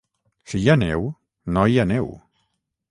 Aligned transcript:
Si 0.53 0.61
hi 0.61 0.71
ha 0.71 0.75
neu, 0.83 1.05
no 1.57 1.67
hi 1.73 1.79
aneu 1.87 2.13